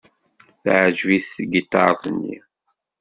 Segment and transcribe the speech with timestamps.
[0.61, 2.37] Teɛjeb-it tgiṭart-nni.